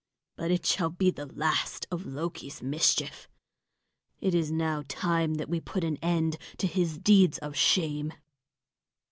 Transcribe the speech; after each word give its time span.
But 0.35 0.49
it 0.49 0.65
shall 0.65 0.89
be 0.89 1.11
the 1.11 1.27
last 1.27 1.85
of 1.91 2.07
Loki's 2.07 2.63
mischief. 2.63 3.29
It 4.19 4.33
is 4.33 4.49
now 4.51 4.83
time 4.87 5.35
that 5.35 5.47
we 5.47 5.59
put 5.61 5.83
an 5.83 5.97
end 5.97 6.39
to 6.57 6.65
his 6.65 6.97
deeds 6.97 7.37
of 7.37 7.55
shame." 7.55 8.11